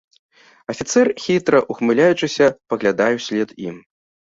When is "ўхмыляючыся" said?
1.71-2.49